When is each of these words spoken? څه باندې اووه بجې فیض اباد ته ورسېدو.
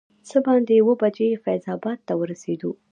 څه 0.29 0.37
باندې 0.45 0.73
اووه 0.79 0.95
بجې 1.01 1.27
فیض 1.43 1.63
اباد 1.75 1.99
ته 2.07 2.13
ورسېدو. 2.21 2.71